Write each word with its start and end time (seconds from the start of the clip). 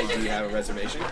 Hi, 0.00 0.06
do 0.14 0.22
have 0.30 0.46
a 0.46 0.54
reservation? 0.54 1.02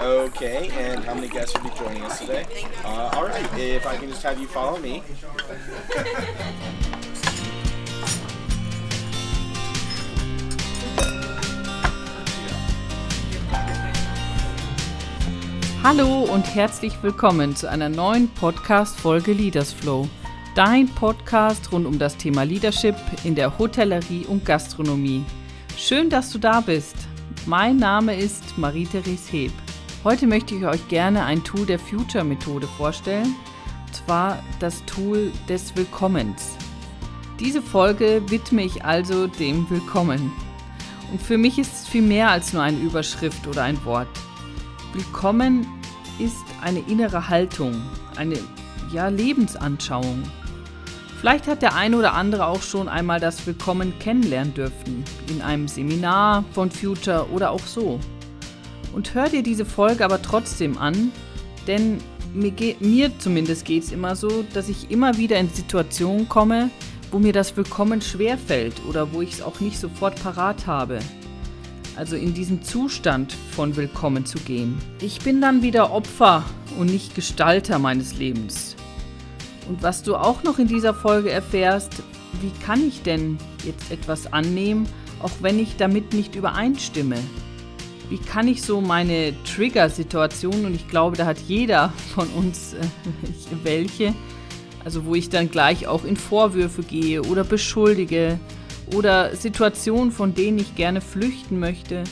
Okay, 0.00 0.70
and 0.78 1.04
how 1.04 1.12
many 1.12 1.28
guests 1.28 1.54
will 1.54 1.68
be 1.68 1.76
joining 1.76 2.02
us 2.02 2.18
today? 2.18 2.46
Uh, 2.82 3.10
all 3.12 3.26
right, 3.26 3.58
if 3.58 3.86
I 3.86 3.94
can 3.98 4.08
just 4.08 4.22
have 4.22 4.40
you 4.40 4.46
follow 4.46 4.78
me. 4.78 5.02
Hallo 15.82 16.22
und 16.22 16.54
herzlich 16.54 16.94
willkommen 17.02 17.54
zu 17.54 17.68
einer 17.68 17.90
neuen 17.90 18.30
Podcast-Folge 18.30 19.34
Leaders 19.34 19.74
Flow. 19.74 20.08
Dein 20.54 20.86
Podcast 20.88 21.70
rund 21.70 21.84
um 21.84 21.98
das 21.98 22.16
Thema 22.16 22.44
Leadership 22.44 22.96
in 23.24 23.34
der 23.34 23.58
Hotellerie 23.58 24.24
und 24.24 24.46
Gastronomie. 24.46 25.22
Schön, 25.76 26.08
dass 26.08 26.32
du 26.32 26.38
da 26.38 26.62
bist. 26.62 26.96
Mein 27.46 27.78
Name 27.78 28.14
ist 28.14 28.56
Marie-Therese 28.56 29.32
Heb. 29.32 29.52
Heute 30.04 30.28
möchte 30.28 30.54
ich 30.54 30.64
euch 30.64 30.86
gerne 30.86 31.24
ein 31.24 31.42
Tool 31.42 31.66
der 31.66 31.80
Future-Methode 31.80 32.68
vorstellen, 32.68 33.34
und 33.84 33.94
zwar 33.96 34.40
das 34.60 34.84
Tool 34.84 35.32
des 35.48 35.74
Willkommens. 35.74 36.56
Diese 37.40 37.60
Folge 37.60 38.22
widme 38.28 38.62
ich 38.62 38.84
also 38.84 39.26
dem 39.26 39.68
Willkommen. 39.68 40.30
Und 41.10 41.20
für 41.20 41.36
mich 41.36 41.58
ist 41.58 41.72
es 41.72 41.88
viel 41.88 42.02
mehr 42.02 42.30
als 42.30 42.52
nur 42.52 42.62
eine 42.62 42.78
Überschrift 42.78 43.44
oder 43.48 43.64
ein 43.64 43.84
Wort. 43.84 44.08
Willkommen 44.92 45.66
ist 46.20 46.44
eine 46.62 46.78
innere 46.86 47.28
Haltung, 47.28 47.82
eine 48.14 48.38
ja, 48.92 49.08
Lebensanschauung. 49.08 50.22
Vielleicht 51.22 51.46
hat 51.46 51.62
der 51.62 51.76
eine 51.76 51.96
oder 51.96 52.14
andere 52.14 52.48
auch 52.48 52.62
schon 52.62 52.88
einmal 52.88 53.20
das 53.20 53.46
Willkommen 53.46 53.96
kennenlernen 54.00 54.54
dürfen, 54.54 55.04
in 55.28 55.40
einem 55.40 55.68
Seminar 55.68 56.44
von 56.50 56.68
Future 56.68 57.28
oder 57.30 57.52
auch 57.52 57.64
so. 57.64 58.00
Und 58.92 59.14
hör 59.14 59.28
dir 59.28 59.44
diese 59.44 59.64
Folge 59.64 60.04
aber 60.04 60.20
trotzdem 60.20 60.76
an, 60.78 61.12
denn 61.68 61.98
mir, 62.34 62.52
mir 62.80 63.16
zumindest 63.20 63.64
geht 63.64 63.84
es 63.84 63.92
immer 63.92 64.16
so, 64.16 64.44
dass 64.52 64.68
ich 64.68 64.90
immer 64.90 65.16
wieder 65.16 65.38
in 65.38 65.48
Situationen 65.48 66.28
komme, 66.28 66.70
wo 67.12 67.20
mir 67.20 67.32
das 67.32 67.56
Willkommen 67.56 68.02
schwerfällt 68.02 68.74
oder 68.88 69.12
wo 69.12 69.22
ich 69.22 69.34
es 69.34 69.42
auch 69.42 69.60
nicht 69.60 69.78
sofort 69.78 70.20
parat 70.20 70.66
habe 70.66 70.98
also 71.94 72.16
in 72.16 72.32
diesen 72.32 72.62
Zustand 72.62 73.36
von 73.50 73.76
Willkommen 73.76 74.24
zu 74.24 74.38
gehen. 74.38 74.78
Ich 75.02 75.20
bin 75.20 75.42
dann 75.42 75.62
wieder 75.62 75.92
Opfer 75.92 76.42
und 76.78 76.86
nicht 76.86 77.14
Gestalter 77.14 77.78
meines 77.78 78.16
Lebens. 78.16 78.76
Und 79.68 79.82
was 79.82 80.02
du 80.02 80.16
auch 80.16 80.42
noch 80.42 80.58
in 80.58 80.66
dieser 80.66 80.94
Folge 80.94 81.30
erfährst, 81.30 82.02
wie 82.40 82.50
kann 82.64 82.86
ich 82.86 83.02
denn 83.02 83.38
jetzt 83.64 83.90
etwas 83.90 84.32
annehmen, 84.32 84.88
auch 85.20 85.30
wenn 85.40 85.58
ich 85.58 85.76
damit 85.76 86.12
nicht 86.12 86.34
übereinstimme? 86.34 87.16
Wie 88.08 88.18
kann 88.18 88.48
ich 88.48 88.62
so 88.62 88.80
meine 88.80 89.32
Trigger-Situation, 89.44 90.66
und 90.66 90.74
ich 90.74 90.88
glaube, 90.88 91.16
da 91.16 91.24
hat 91.24 91.38
jeder 91.46 91.92
von 92.14 92.28
uns 92.30 92.74
äh, 92.74 92.78
welche, 93.62 94.14
also 94.84 95.04
wo 95.04 95.14
ich 95.14 95.30
dann 95.30 95.50
gleich 95.50 95.86
auch 95.86 96.04
in 96.04 96.16
Vorwürfe 96.16 96.82
gehe 96.82 97.22
oder 97.22 97.44
beschuldige, 97.44 98.38
oder 98.94 99.34
Situationen, 99.36 100.12
von 100.12 100.34
denen 100.34 100.58
ich 100.58 100.74
gerne 100.74 101.00
flüchten 101.00 101.58
möchte. 101.58 102.04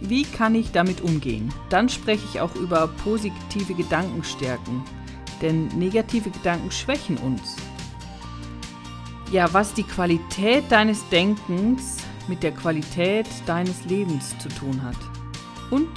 Wie 0.00 0.24
kann 0.24 0.54
ich 0.54 0.72
damit 0.72 1.00
umgehen? 1.00 1.52
Dann 1.70 1.88
spreche 1.88 2.24
ich 2.30 2.40
auch 2.40 2.54
über 2.54 2.88
positive 3.02 3.74
Gedankenstärken, 3.74 4.82
denn 5.42 5.68
negative 5.68 6.30
Gedanken 6.30 6.70
schwächen 6.70 7.16
uns. 7.18 7.56
Ja, 9.32 9.52
was 9.52 9.74
die 9.74 9.82
Qualität 9.82 10.64
deines 10.70 11.08
Denkens 11.08 11.98
mit 12.28 12.42
der 12.42 12.52
Qualität 12.52 13.26
deines 13.46 13.84
Lebens 13.84 14.36
zu 14.38 14.48
tun 14.48 14.82
hat. 14.82 14.96
Und 15.70 15.88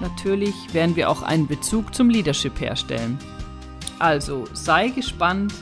natürlich 0.00 0.54
werden 0.72 0.96
wir 0.96 1.10
auch 1.10 1.22
einen 1.22 1.46
Bezug 1.46 1.94
zum 1.94 2.10
Leadership 2.10 2.60
herstellen. 2.60 3.18
Also 3.98 4.46
sei 4.52 4.88
gespannt, 4.88 5.52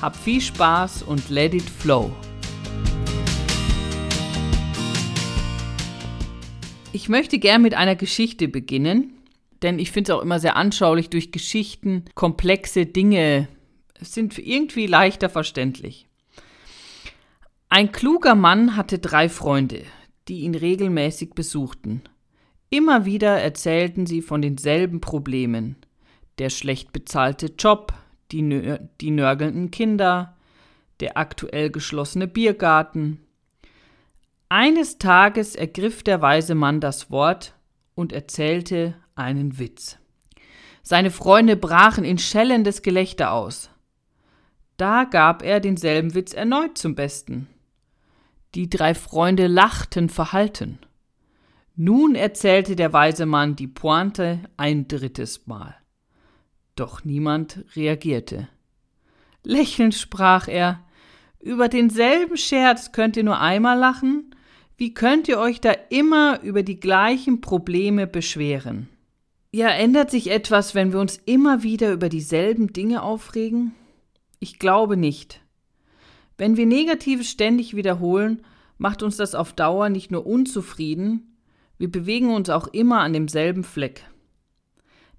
hab 0.00 0.14
viel 0.16 0.40
Spaß 0.40 1.02
und 1.02 1.28
let 1.28 1.54
it 1.54 1.68
flow. 1.68 2.10
Ich 6.92 7.08
möchte 7.08 7.38
gern 7.38 7.62
mit 7.62 7.74
einer 7.74 7.96
Geschichte 7.96 8.48
beginnen, 8.48 9.12
denn 9.62 9.78
ich 9.78 9.90
finde 9.90 10.12
es 10.12 10.18
auch 10.18 10.22
immer 10.22 10.40
sehr 10.40 10.56
anschaulich, 10.56 11.10
durch 11.10 11.32
Geschichten 11.32 12.04
komplexe 12.14 12.86
Dinge 12.86 13.48
sind 14.00 14.38
irgendwie 14.38 14.86
leichter 14.86 15.28
verständlich. 15.28 16.06
Ein 17.68 17.92
kluger 17.92 18.34
Mann 18.34 18.76
hatte 18.76 18.98
drei 18.98 19.28
Freunde, 19.28 19.82
die 20.28 20.40
ihn 20.40 20.54
regelmäßig 20.54 21.34
besuchten. 21.34 22.02
Immer 22.70 23.04
wieder 23.04 23.40
erzählten 23.40 24.06
sie 24.06 24.22
von 24.22 24.42
denselben 24.42 25.00
Problemen. 25.00 25.76
Der 26.38 26.50
schlecht 26.50 26.92
bezahlte 26.92 27.52
Job, 27.58 27.92
die, 28.30 28.42
nör 28.42 28.78
die 29.00 29.10
nörgelnden 29.10 29.70
Kinder, 29.70 30.36
der 31.00 31.16
aktuell 31.16 31.70
geschlossene 31.70 32.26
Biergarten, 32.26 33.20
eines 34.50 34.96
Tages 34.98 35.54
ergriff 35.54 36.02
der 36.02 36.22
weise 36.22 36.54
Mann 36.54 36.80
das 36.80 37.10
Wort 37.10 37.54
und 37.94 38.12
erzählte 38.12 38.94
einen 39.18 39.58
Witz. 39.58 39.98
Seine 40.82 41.10
Freunde 41.10 41.56
brachen 41.56 42.04
in 42.04 42.18
schellendes 42.18 42.82
Gelächter 42.82 43.32
aus. 43.32 43.70
Da 44.76 45.04
gab 45.04 45.42
er 45.42 45.60
denselben 45.60 46.14
Witz 46.14 46.32
erneut 46.32 46.78
zum 46.78 46.94
Besten. 46.94 47.48
Die 48.54 48.70
drei 48.70 48.94
Freunde 48.94 49.46
lachten 49.46 50.08
verhalten. 50.08 50.78
Nun 51.76 52.14
erzählte 52.14 52.74
der 52.74 52.92
weise 52.92 53.26
Mann 53.26 53.54
die 53.54 53.66
Pointe 53.66 54.40
ein 54.56 54.88
drittes 54.88 55.46
Mal. 55.46 55.76
Doch 56.74 57.04
niemand 57.04 57.64
reagierte. 57.76 58.48
Lächelnd 59.44 59.94
sprach 59.94 60.48
er 60.48 60.84
Über 61.40 61.68
denselben 61.68 62.36
Scherz 62.36 62.92
könnt 62.92 63.16
ihr 63.16 63.24
nur 63.24 63.40
einmal 63.40 63.78
lachen, 63.78 64.34
wie 64.76 64.94
könnt 64.94 65.28
ihr 65.28 65.38
euch 65.38 65.60
da 65.60 65.72
immer 65.90 66.40
über 66.42 66.62
die 66.62 66.78
gleichen 66.78 67.40
Probleme 67.40 68.06
beschweren? 68.06 68.88
Ja, 69.50 69.68
ändert 69.70 70.10
sich 70.10 70.30
etwas, 70.30 70.74
wenn 70.74 70.92
wir 70.92 71.00
uns 71.00 71.16
immer 71.24 71.62
wieder 71.62 71.92
über 71.92 72.10
dieselben 72.10 72.72
Dinge 72.72 73.02
aufregen? 73.02 73.72
Ich 74.40 74.58
glaube 74.58 74.96
nicht. 74.96 75.40
Wenn 76.36 76.56
wir 76.56 76.66
Negatives 76.66 77.30
ständig 77.30 77.74
wiederholen, 77.74 78.42
macht 78.76 79.02
uns 79.02 79.16
das 79.16 79.34
auf 79.34 79.54
Dauer 79.54 79.88
nicht 79.88 80.10
nur 80.10 80.26
unzufrieden, 80.26 81.36
wir 81.78 81.90
bewegen 81.90 82.34
uns 82.34 82.50
auch 82.50 82.66
immer 82.68 83.00
an 83.00 83.12
demselben 83.12 83.64
Fleck. 83.64 84.04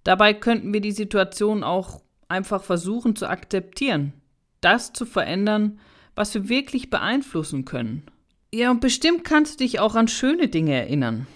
Dabei 0.03 0.33
könnten 0.33 0.73
wir 0.73 0.81
die 0.81 0.91
Situation 0.91 1.63
auch 1.63 2.01
einfach 2.27 2.63
versuchen 2.63 3.15
zu 3.15 3.27
akzeptieren, 3.27 4.13
das 4.61 4.93
zu 4.93 5.05
verändern, 5.05 5.79
was 6.15 6.33
wir 6.33 6.49
wirklich 6.49 6.89
beeinflussen 6.89 7.65
können. 7.65 8.03
Ja, 8.53 8.71
und 8.71 8.81
bestimmt 8.81 9.23
kannst 9.23 9.59
du 9.59 9.63
dich 9.63 9.79
auch 9.79 9.95
an 9.95 10.07
schöne 10.07 10.49
Dinge 10.49 10.73
erinnern. 10.73 11.27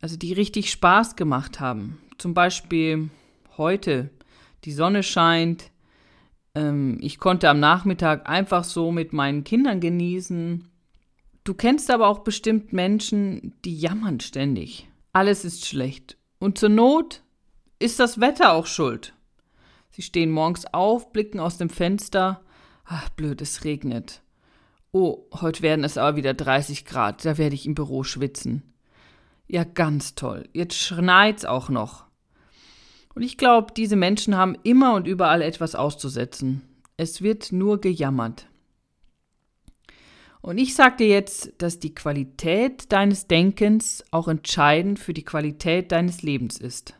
Also 0.00 0.16
die 0.16 0.32
richtig 0.32 0.70
Spaß 0.70 1.16
gemacht 1.16 1.60
haben. 1.60 1.98
Zum 2.18 2.34
Beispiel 2.34 3.10
heute. 3.56 4.10
Die 4.64 4.72
Sonne 4.72 5.04
scheint. 5.04 5.70
Ähm, 6.54 6.98
ich 7.00 7.18
konnte 7.18 7.48
am 7.48 7.60
Nachmittag 7.60 8.28
einfach 8.28 8.64
so 8.64 8.90
mit 8.90 9.12
meinen 9.12 9.44
Kindern 9.44 9.80
genießen. 9.80 10.68
Du 11.44 11.54
kennst 11.54 11.90
aber 11.90 12.08
auch 12.08 12.18
bestimmt 12.18 12.72
Menschen, 12.72 13.54
die 13.64 13.78
jammern 13.78 14.18
ständig. 14.18 14.88
Alles 15.12 15.44
ist 15.44 15.66
schlecht. 15.66 16.16
Und 16.40 16.58
zur 16.58 16.68
Not 16.68 17.22
ist 17.78 18.00
das 18.00 18.20
Wetter 18.20 18.52
auch 18.52 18.66
schuld. 18.66 19.14
Sie 19.90 20.02
stehen 20.02 20.30
morgens 20.30 20.66
auf, 20.66 21.12
blicken 21.12 21.38
aus 21.38 21.56
dem 21.56 21.70
Fenster. 21.70 22.42
Ach, 22.84 23.08
blöd, 23.10 23.40
es 23.40 23.64
regnet. 23.64 24.22
Oh, 24.90 25.26
heute 25.40 25.62
werden 25.62 25.84
es 25.84 25.98
aber 25.98 26.16
wieder 26.16 26.34
30 26.34 26.84
Grad, 26.84 27.24
da 27.24 27.38
werde 27.38 27.54
ich 27.54 27.66
im 27.66 27.74
Büro 27.74 28.02
schwitzen. 28.02 28.62
Ja, 29.46 29.64
ganz 29.64 30.14
toll. 30.14 30.48
Jetzt 30.52 30.76
schneit's 30.76 31.44
auch 31.44 31.68
noch. 31.68 32.07
Und 33.14 33.22
ich 33.22 33.36
glaube, 33.36 33.72
diese 33.76 33.96
Menschen 33.96 34.36
haben 34.36 34.56
immer 34.62 34.94
und 34.94 35.06
überall 35.06 35.42
etwas 35.42 35.74
auszusetzen. 35.74 36.62
Es 36.96 37.22
wird 37.22 37.52
nur 37.52 37.80
gejammert. 37.80 38.46
Und 40.40 40.58
ich 40.58 40.74
sage 40.74 40.96
dir 40.98 41.08
jetzt, 41.08 41.52
dass 41.58 41.78
die 41.78 41.94
Qualität 41.94 42.90
deines 42.90 43.26
Denkens 43.26 44.04
auch 44.10 44.28
entscheidend 44.28 44.98
für 44.98 45.12
die 45.12 45.24
Qualität 45.24 45.92
deines 45.92 46.22
Lebens 46.22 46.58
ist. 46.58 46.94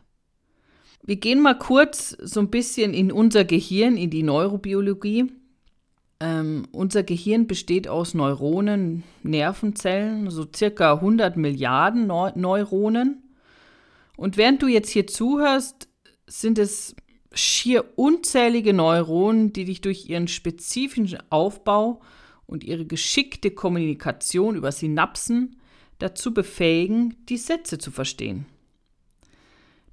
Wir 1.03 1.15
gehen 1.15 1.41
mal 1.41 1.57
kurz 1.57 2.09
so 2.21 2.39
ein 2.39 2.49
bisschen 2.49 2.93
in 2.93 3.11
unser 3.11 3.45
Gehirn, 3.45 3.97
in 3.97 4.11
die 4.11 4.23
Neurobiologie. 4.23 5.31
Ähm, 6.19 6.67
unser 6.71 7.03
Gehirn 7.03 7.47
besteht 7.47 7.87
aus 7.87 8.13
Neuronen, 8.13 9.03
Nervenzellen, 9.23 10.29
so 10.29 10.45
circa 10.55 10.93
100 10.93 11.35
Milliarden 11.35 12.07
Neu 12.07 12.31
Neuronen. 12.35 13.23
Und 14.17 14.37
während 14.37 14.61
du 14.61 14.67
jetzt 14.67 14.89
hier 14.89 15.07
zuhörst, 15.07 15.88
sind 16.29 16.59
es 16.59 16.95
schier 17.33 17.97
unzählige 17.97 18.73
Neuronen, 18.73 19.53
die 19.53 19.65
dich 19.65 19.81
durch 19.81 20.09
ihren 20.09 20.27
spezifischen 20.27 21.19
Aufbau 21.29 22.01
und 22.45 22.63
ihre 22.63 22.85
geschickte 22.85 23.51
Kommunikation 23.51 24.55
über 24.55 24.71
Synapsen 24.71 25.57
dazu 25.99 26.33
befähigen, 26.33 27.15
die 27.27 27.37
Sätze 27.37 27.77
zu 27.77 27.91
verstehen. 27.91 28.45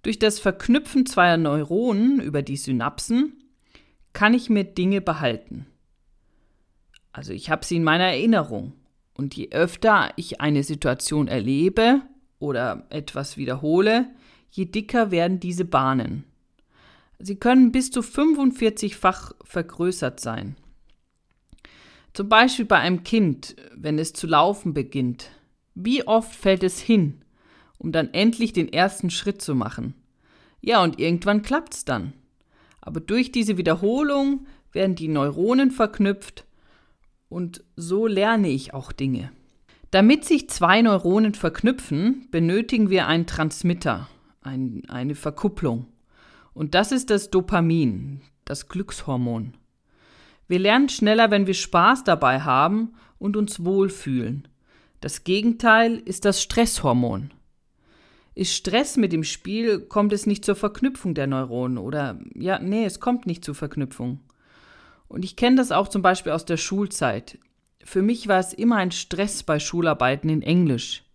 Durch 0.02 0.18
das 0.18 0.38
Verknüpfen 0.38 1.04
zweier 1.04 1.36
Neuronen 1.36 2.20
über 2.20 2.42
die 2.42 2.56
Synapsen 2.56 3.42
kann 4.12 4.34
ich 4.34 4.48
mir 4.48 4.64
Dinge 4.64 5.00
behalten. 5.00 5.66
Also 7.12 7.32
ich 7.32 7.50
habe 7.50 7.64
sie 7.64 7.76
in 7.76 7.84
meiner 7.84 8.04
Erinnerung. 8.04 8.72
Und 9.14 9.34
je 9.34 9.50
öfter 9.50 10.12
ich 10.16 10.40
eine 10.40 10.62
Situation 10.62 11.28
erlebe 11.28 12.02
oder 12.38 12.86
etwas 12.90 13.36
wiederhole, 13.36 14.06
je 14.56 14.64
dicker 14.64 15.11
werden 15.11 15.38
diese 15.38 15.67
Bahnen. 15.67 16.25
Sie 17.19 17.37
können 17.37 17.73
bis 17.73 17.91
zu 17.91 18.00
45-fach 18.00 19.32
vergrößert 19.44 20.19
sein. 20.19 20.56
Zum 22.14 22.31
Beispiel 22.31 22.64
bei 22.64 22.79
einem 22.79 23.05
Kind, 23.05 23.56
wenn 23.75 23.99
es 23.99 24.14
zu 24.14 24.26
laufen 24.26 24.73
beginnt. 24.73 25.31
Wie 25.75 26.06
oft 26.06 26.35
fällt 26.35 26.62
es 26.62 26.81
hin, 26.81 27.23
um 27.76 27.93
dann 27.93 28.14
endlich 28.14 28.55
den 28.55 28.73
ersten 28.73 29.11
Schritt 29.11 29.43
zu 29.43 29.55
machen? 29.55 29.94
Ja, 30.62 30.82
und 30.82 30.99
irgendwann 30.99 31.43
klappt 31.43 31.75
es 31.75 31.85
dann. 31.85 32.14
Aber 32.81 33.00
durch 33.00 33.32
diese 33.32 33.58
Wiederholung 33.58 34.47
werden 34.73 34.94
die 34.94 35.08
Neuronen 35.08 35.70
verknüpft 35.70 36.47
und 37.29 37.62
so 37.76 38.06
lerne 38.06 38.49
ich 38.49 38.73
auch 38.73 38.93
Dinge. 38.93 39.32
Damit 39.91 40.25
sich 40.25 40.49
zwei 40.49 40.81
Neuronen 40.81 41.35
verknüpfen, 41.35 42.29
benötigen 42.31 42.88
wir 42.88 43.06
einen 43.06 43.26
Transmitter, 43.26 44.08
ein, 44.46 44.82
eine 44.88 45.14
Verkupplung. 45.14 45.87
Und 46.54 46.75
das 46.75 46.93
ist 46.93 47.10
das 47.10 47.31
Dopamin, 47.31 48.22
das 48.44 48.69
Glückshormon. 48.69 49.54
Wir 50.48 50.58
lernen 50.58 50.88
schneller, 50.88 51.31
wenn 51.31 51.46
wir 51.46 51.54
Spaß 51.54 52.04
dabei 52.04 52.40
haben 52.40 52.94
und 53.19 53.37
uns 53.37 53.64
wohlfühlen. 53.64 54.48
Das 55.00 55.25
Gegenteil 55.25 55.98
ist 56.04 56.25
das 56.25 56.43
Stresshormon. 56.43 57.32
Ist 58.34 58.54
Stress 58.54 58.96
mit 58.96 59.12
dem 59.12 59.25
Spiel, 59.25 59.81
kommt 59.81 60.12
es 60.12 60.26
nicht 60.26 60.44
zur 60.44 60.56
Verknüpfung 60.56 61.14
der 61.14 61.26
Neuronen 61.26 61.78
oder 61.78 62.19
ja, 62.34 62.58
nee, 62.58 62.84
es 62.84 63.00
kommt 63.00 63.26
nicht 63.26 63.44
zur 63.44 63.54
Verknüpfung. 63.54 64.20
Und 65.08 65.25
ich 65.25 65.37
kenne 65.37 65.56
das 65.56 65.72
auch 65.72 65.88
zum 65.88 66.02
Beispiel 66.02 66.32
aus 66.32 66.44
der 66.44 66.56
Schulzeit. 66.56 67.38
Für 67.82 68.02
mich 68.02 68.28
war 68.28 68.38
es 68.38 68.52
immer 68.52 68.76
ein 68.76 68.90
Stress 68.90 69.43
bei 69.43 69.58
Schularbeiten 69.58 70.28
in 70.28 70.43
Englisch. 70.43 71.06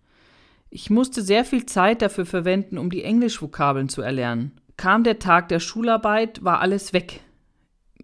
Ich 0.74 0.90
musste 0.90 1.22
sehr 1.22 1.44
viel 1.44 1.66
Zeit 1.66 2.02
dafür 2.02 2.26
verwenden, 2.26 2.78
um 2.78 2.90
die 2.90 3.04
Englischvokabeln 3.04 3.90
zu 3.90 4.02
erlernen. 4.02 4.54
Kam 4.78 5.04
der 5.04 5.20
Tag 5.20 5.50
der 5.50 5.60
Schularbeit, 5.60 6.46
war 6.46 6.62
alles 6.62 6.94
weg. 6.94 7.20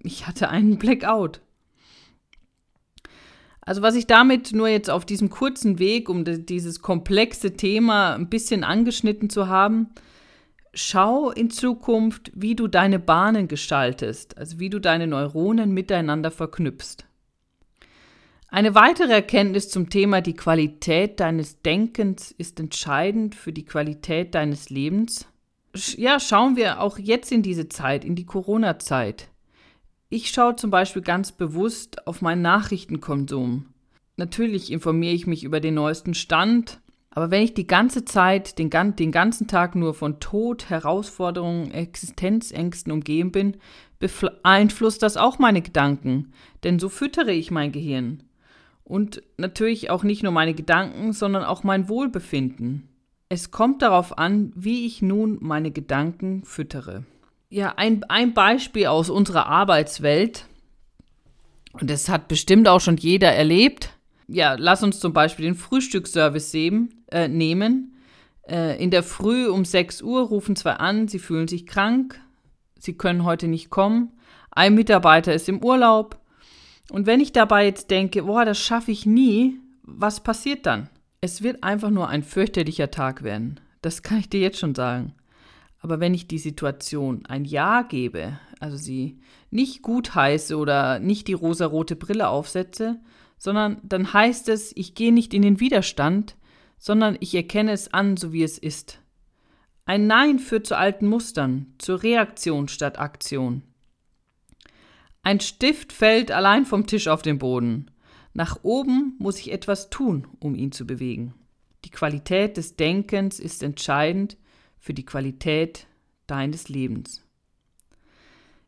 Ich 0.03 0.27
hatte 0.27 0.49
einen 0.49 0.77
Blackout. 0.77 1.39
Also 3.61 3.81
was 3.81 3.95
ich 3.95 4.05
damit 4.05 4.51
nur 4.51 4.67
jetzt 4.67 4.89
auf 4.89 5.05
diesem 5.05 5.29
kurzen 5.29 5.79
Weg, 5.79 6.09
um 6.09 6.25
dieses 6.25 6.81
komplexe 6.81 7.55
Thema 7.55 8.15
ein 8.15 8.29
bisschen 8.29 8.65
angeschnitten 8.65 9.29
zu 9.29 9.47
haben, 9.47 9.87
schau 10.73 11.31
in 11.31 11.49
Zukunft, 11.49 12.31
wie 12.35 12.55
du 12.55 12.67
deine 12.67 12.99
Bahnen 12.99 13.47
gestaltest, 13.47 14.37
also 14.37 14.59
wie 14.59 14.69
du 14.69 14.79
deine 14.79 15.07
Neuronen 15.07 15.71
miteinander 15.71 16.31
verknüpfst. 16.31 17.06
Eine 18.49 18.75
weitere 18.75 19.11
Erkenntnis 19.11 19.69
zum 19.69 19.89
Thema 19.89 20.21
die 20.21 20.35
Qualität 20.35 21.19
deines 21.19 21.61
Denkens 21.61 22.31
ist 22.31 22.59
entscheidend 22.61 23.35
für 23.35 23.51
die 23.51 23.65
Qualität 23.65 24.35
deines 24.35 24.69
Lebens. 24.69 25.27
Ja, 25.97 26.19
schauen 26.19 26.55
wir 26.55 26.79
auch 26.79 26.97
jetzt 26.97 27.31
in 27.31 27.43
diese 27.43 27.67
Zeit, 27.67 28.05
in 28.05 28.15
die 28.15 28.25
Corona-Zeit. 28.25 29.27
Ich 30.09 30.29
schaue 30.29 30.55
zum 30.55 30.71
Beispiel 30.71 31.01
ganz 31.01 31.33
bewusst 31.33 32.07
auf 32.07 32.21
meinen 32.21 32.41
Nachrichtenkonsum. 32.41 33.65
Natürlich 34.15 34.71
informiere 34.71 35.13
ich 35.13 35.27
mich 35.27 35.43
über 35.43 35.59
den 35.59 35.73
neuesten 35.73 36.13
Stand, 36.13 36.79
aber 37.09 37.31
wenn 37.31 37.43
ich 37.43 37.53
die 37.53 37.67
ganze 37.67 38.05
Zeit, 38.05 38.57
den, 38.59 38.69
den 38.69 39.11
ganzen 39.11 39.47
Tag 39.47 39.75
nur 39.75 39.93
von 39.93 40.21
Tod, 40.21 40.69
Herausforderungen, 40.69 41.71
Existenzängsten 41.71 42.93
umgeben 42.93 43.33
bin, 43.33 43.57
beeinflusst 43.99 45.03
das 45.03 45.17
auch 45.17 45.37
meine 45.37 45.61
Gedanken, 45.61 46.31
denn 46.63 46.79
so 46.79 46.87
füttere 46.87 47.33
ich 47.33 47.51
mein 47.51 47.73
Gehirn. 47.73 48.23
Und 48.87 49.21
natürlich 49.35 49.89
auch 49.89 50.03
nicht 50.03 50.23
nur 50.23 50.31
meine 50.31 50.53
Gedanken, 50.53 51.11
sondern 51.11 51.43
auch 51.43 51.63
mein 51.65 51.89
Wohlbefinden. 51.89 52.87
Es 53.27 53.51
kommt 53.51 53.81
darauf 53.81 54.17
an, 54.17 54.53
wie 54.55 54.85
ich 54.85 55.01
nun 55.01 55.39
meine 55.41 55.71
Gedanken 55.71 56.45
füttere. 56.45 57.03
Ja, 57.49 57.73
ein, 57.75 58.05
ein 58.05 58.33
Beispiel 58.33 58.87
aus 58.87 59.09
unserer 59.09 59.47
Arbeitswelt, 59.47 60.45
und 61.73 61.89
das 61.89 62.07
hat 62.07 62.29
bestimmt 62.29 62.69
auch 62.69 62.79
schon 62.79 62.95
jeder 62.95 63.33
erlebt, 63.33 63.89
ja, 64.29 64.55
lass 64.57 64.83
uns 64.83 65.01
zum 65.01 65.11
Beispiel 65.11 65.43
den 65.43 65.55
Frühstücksservice 65.55 66.51
sehen, 66.51 67.03
äh, 67.11 67.27
nehmen. 67.27 67.97
Äh, 68.47 68.81
in 68.81 68.89
der 68.89 69.03
Früh 69.03 69.49
um 69.49 69.65
6 69.65 70.01
Uhr 70.01 70.27
rufen 70.27 70.55
zwei 70.55 70.73
an, 70.73 71.09
sie 71.09 71.19
fühlen 71.19 71.49
sich 71.49 71.65
krank, 71.65 72.21
sie 72.79 72.93
können 72.97 73.25
heute 73.25 73.49
nicht 73.49 73.69
kommen. 73.69 74.13
Ein 74.49 74.75
Mitarbeiter 74.75 75.33
ist 75.33 75.49
im 75.49 75.61
Urlaub. 75.61 76.21
Und 76.89 77.05
wenn 77.05 77.19
ich 77.19 77.31
dabei 77.31 77.65
jetzt 77.65 77.91
denke, 77.91 78.23
boah, 78.23 78.45
das 78.45 78.59
schaffe 78.59 78.91
ich 78.91 79.05
nie, 79.05 79.59
was 79.83 80.21
passiert 80.21 80.65
dann? 80.65 80.89
Es 81.21 81.41
wird 81.41 81.63
einfach 81.63 81.89
nur 81.89 82.07
ein 82.07 82.23
fürchterlicher 82.23 82.91
Tag 82.91 83.23
werden. 83.23 83.59
Das 83.81 84.03
kann 84.03 84.19
ich 84.19 84.29
dir 84.29 84.39
jetzt 84.39 84.59
schon 84.59 84.75
sagen. 84.75 85.13
Aber 85.79 85.99
wenn 85.99 86.13
ich 86.13 86.27
die 86.27 86.39
Situation 86.39 87.25
ein 87.27 87.45
Ja 87.45 87.83
gebe, 87.83 88.39
also 88.59 88.77
sie 88.77 89.19
nicht 89.51 89.81
gut 89.81 90.15
heiße 90.15 90.57
oder 90.57 90.99
nicht 90.99 91.27
die 91.27 91.33
rosarote 91.33 91.95
Brille 91.95 92.29
aufsetze, 92.29 92.99
sondern 93.37 93.79
dann 93.83 94.13
heißt 94.13 94.49
es, 94.49 94.71
ich 94.75 94.95
gehe 94.95 95.13
nicht 95.13 95.33
in 95.33 95.41
den 95.41 95.59
Widerstand, 95.59 96.35
sondern 96.77 97.17
ich 97.19 97.33
erkenne 97.35 97.71
es 97.71 97.93
an, 97.93 98.17
so 98.17 98.33
wie 98.33 98.43
es 98.43 98.57
ist. 98.57 98.99
Ein 99.85 100.07
Nein 100.07 100.39
führt 100.39 100.67
zu 100.67 100.77
alten 100.77 101.07
Mustern, 101.07 101.73
zur 101.77 102.03
Reaktion 102.03 102.67
statt 102.67 102.99
Aktion. 102.99 103.63
Ein 105.27 105.41
Stift 105.41 105.91
fällt 105.91 106.31
allein 106.31 106.65
vom 106.65 106.87
Tisch 106.87 107.09
auf 107.09 107.21
den 107.21 107.37
Boden. 107.37 107.91
Nach 108.33 108.59
oben 108.63 109.17
muss 109.19 109.39
ich 109.39 109.51
etwas 109.51 109.89
tun, 109.89 110.25
um 110.39 110.55
ihn 110.55 110.71
zu 110.71 110.87
bewegen. 110.87 111.33
Die 111.83 111.89
Qualität 111.89 112.55
des 112.55 112.77
Denkens 112.77 113.37
ist 113.37 113.61
entscheidend 113.61 114.37
für 114.79 114.93
die 114.93 115.03
Qualität 115.03 115.85
deines 116.27 116.69
Lebens. 116.69 117.25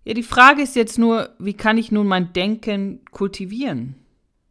Ja, 0.04 0.14
die 0.14 0.22
Frage 0.22 0.62
ist 0.62 0.76
jetzt 0.76 1.00
nur, 1.00 1.34
wie 1.40 1.54
kann 1.54 1.78
ich 1.78 1.94
nun 1.94 2.08
mein 2.08 2.34
Denken 2.34 3.06
kultivieren? 3.10 3.96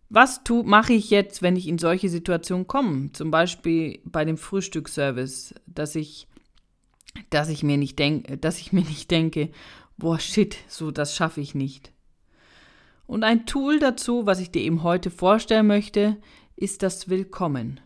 Was 0.09 0.41
mache 0.65 0.95
ich 0.95 1.11
jetzt, 1.11 1.43
wenn 1.43 1.57
ich 1.57 1.69
in 1.69 1.77
solche 1.77 2.09
Situationen 2.09 2.67
komme? 2.67 3.13
Zum 3.13 3.31
Beispiel 3.31 4.01
bei 4.07 4.25
dem 4.25 4.39
Frühstücksservice, 4.39 5.55
dass 5.67 5.95
ich, 5.95 6.27
dass 7.29 7.51
ich 7.51 7.63
mir 7.63 7.77
nicht 7.77 7.99
denke, 7.99 8.39
dass 8.39 8.61
ich 8.61 8.73
mir 8.73 8.81
nicht 8.85 9.11
denke, 9.11 9.51
boah, 9.99 10.19
shit, 10.19 10.57
so 10.69 10.91
das 10.91 11.15
schaffe 11.15 11.43
ich 11.43 11.55
nicht. 11.55 11.93
Und 13.09 13.25
ein 13.25 13.47
Tool 13.47 13.79
dazu, 13.79 14.27
was 14.27 14.39
ich 14.39 14.51
dir 14.51 14.61
eben 14.61 14.83
heute 14.83 15.11
vorstellen 15.11 15.67
möchte, 15.67 16.19
ist 16.57 16.83
das 16.83 17.09
Willkommen. 17.09 17.81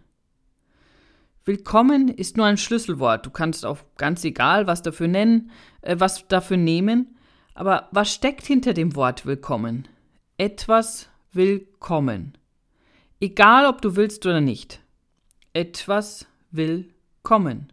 Willkommen 1.44 2.08
ist 2.08 2.36
nur 2.36 2.46
ein 2.46 2.56
Schlüsselwort. 2.56 3.24
Du 3.24 3.30
kannst 3.30 3.64
auch 3.64 3.78
ganz 3.96 4.24
egal 4.24 4.66
was 4.66 4.82
dafür 4.82 5.06
nennen, 5.06 5.52
äh, 5.80 5.94
was 6.00 6.26
dafür 6.26 6.56
nehmen. 6.56 7.16
Aber 7.54 7.88
was 7.92 8.12
steckt 8.12 8.44
hinter 8.44 8.74
dem 8.74 8.96
Wort 8.96 9.24
Willkommen? 9.24 9.86
Etwas 10.38 11.08
willkommen. 11.30 12.36
Egal, 13.20 13.66
ob 13.66 13.80
du 13.80 13.94
willst 13.94 14.26
oder 14.26 14.40
nicht. 14.40 14.80
Etwas 15.52 16.26
willkommen. 16.50 17.72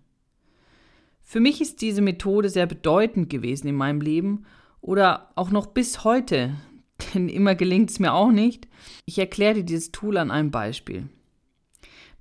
Für 1.20 1.40
mich 1.40 1.62
ist 1.62 1.82
diese 1.82 2.04
Methode 2.04 2.50
sehr 2.50 2.68
bedeutend 2.68 3.32
gewesen 3.32 3.68
in 3.70 3.76
meinem 3.76 4.02
Leben 4.02 4.46
oder 4.82 5.32
auch 5.34 5.50
noch 5.50 5.66
bis 5.66 6.04
heute, 6.04 6.56
denn 7.14 7.30
immer 7.30 7.56
gelingt 7.56 7.90
es 7.90 8.00
mir 8.00 8.14
auch 8.14 8.32
nicht. 8.32 8.68
Ich 9.06 9.18
erkläre 9.18 9.56
dir 9.56 9.64
dieses 9.64 9.92
Tool 9.92 10.18
an 10.18 10.32
einem 10.32 10.52
Beispiel. 10.52 11.10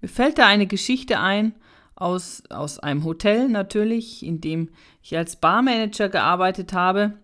Mir 0.01 0.09
fällt 0.09 0.39
da 0.39 0.47
eine 0.47 0.67
Geschichte 0.67 1.19
ein 1.19 1.55
aus, 1.97 2.43
aus 2.51 2.79
einem 2.79 3.05
Hotel 3.05 3.49
natürlich, 3.49 4.25
in 4.25 4.41
dem 4.41 4.71
ich 5.03 5.17
als 5.17 5.37
Barmanager 5.37 6.09
gearbeitet 6.09 6.73
habe. 6.73 7.15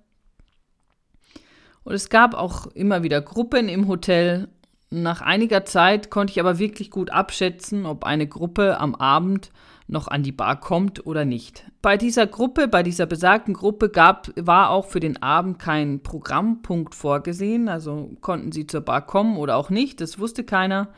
Und 1.85 1.95
es 1.95 2.09
gab 2.09 2.35
auch 2.35 2.67
immer 2.69 3.03
wieder 3.03 3.21
Gruppen 3.21 3.69
im 3.69 3.87
Hotel. 3.89 4.49
Nach 4.91 5.21
einiger 5.21 5.65
Zeit 5.65 6.11
konnte 6.11 6.33
ich 6.33 6.41
aber 6.41 6.59
wirklich 6.59 6.91
gut 6.91 7.11
abschätzen, 7.11 7.87
ob 7.87 8.05
eine 8.05 8.27
Gruppe 8.27 8.81
am 8.81 8.95
Abend 8.95 9.51
noch 9.87 10.09
an 10.09 10.23
die 10.23 10.33
Bar 10.33 10.61
kommt 10.61 11.07
oder 11.07 11.25
nicht. 11.25 11.71
Bei 11.83 11.97
dieser 11.97 12.27
Gruppe, 12.27 12.69
bei 12.69 12.83
dieser 12.83 13.07
besagten 13.07 13.55
Gruppe 13.55 13.91
gab, 13.91 14.31
war 14.37 14.71
auch 14.71 14.87
für 14.87 15.01
den 15.01 15.23
Abend 15.23 15.59
kein 15.59 16.03
Programmpunkt 16.03 16.95
vorgesehen, 16.95 17.69
also 17.69 18.11
konnten 18.21 18.51
sie 18.51 18.67
zur 18.67 18.81
Bar 18.81 19.07
kommen 19.07 19.37
oder 19.37 19.57
auch 19.57 19.71
nicht, 19.71 20.01
das 20.01 20.19
wusste 20.19 20.45
keiner. 20.45 20.89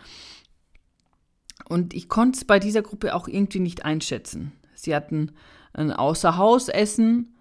Und 1.69 1.95
ich 1.95 2.09
konnte 2.09 2.39
es 2.39 2.45
bei 2.45 2.61
dieser 2.61 2.83
Gruppe 2.83 3.15
auch 3.15 3.27
irgendwie 3.27 3.59
nicht 3.61 3.85
einschätzen. 3.85 4.53
Sie 4.75 4.95
hatten 4.95 5.33
ein 5.73 5.93
Außerhausessen 5.93 7.35